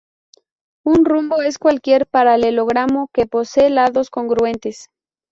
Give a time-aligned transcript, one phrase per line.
[0.83, 4.89] Un rombo es cualquier paralelogramo que posee lados congruentes.